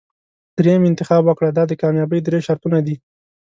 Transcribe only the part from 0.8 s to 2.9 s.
انتخاب وکړه دا د کامیابۍ درې شرطونه